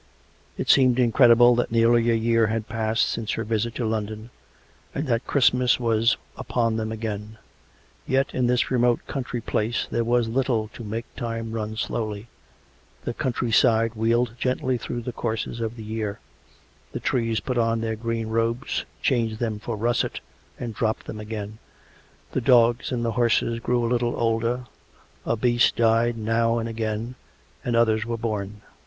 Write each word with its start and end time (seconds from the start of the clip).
It 0.57 0.67
seemed 0.67 0.97
incredible 0.97 1.53
that 1.53 1.71
nearly 1.71 2.09
a 2.09 2.15
year 2.15 2.47
had 2.47 2.67
passed 2.67 3.07
since 3.07 3.33
her 3.33 3.43
visit 3.43 3.75
to 3.75 3.85
London, 3.85 4.31
and 4.95 5.05
that 5.05 5.27
Christmas 5.27 5.79
was 5.79 6.17
upon 6.35 6.75
them 6.77 6.91
again. 6.91 7.37
Yet 8.07 8.33
in 8.33 8.47
this 8.47 8.71
remote 8.71 9.05
country 9.05 9.41
place 9.41 9.87
there 9.91 10.03
was 10.03 10.27
little 10.27 10.69
to 10.69 10.83
make 10.83 11.05
time 11.15 11.51
run 11.51 11.75
slowly: 11.77 12.29
the 13.03 13.13
country 13.13 13.51
side 13.51 13.93
wheeled 13.93 14.33
gently 14.39 14.75
through 14.75 15.01
the 15.03 15.11
courses 15.13 15.59
of 15.61 15.75
the 15.75 15.83
year; 15.83 16.17
the 16.93 16.99
trees 16.99 17.39
put 17.39 17.59
on 17.59 17.81
their 17.81 17.95
green 17.95 18.25
robes, 18.27 18.85
changed 19.03 19.37
them 19.37 19.59
for 19.59 19.75
russet 19.77 20.19
and 20.59 20.73
dropped 20.73 21.05
them 21.05 21.19
again; 21.19 21.59
the 22.31 22.41
dogs 22.41 22.91
and 22.91 23.05
the 23.05 23.11
horses 23.11 23.59
grew 23.59 23.85
a 23.85 23.91
little 23.91 24.15
older, 24.19 24.65
a 25.27 25.37
beast 25.37 25.75
died 25.75 26.17
now 26.17 26.57
and 26.57 26.67
again, 26.67 27.13
and 27.63 27.75
others 27.75 28.03
were 28.03 28.17
born. 28.17 28.63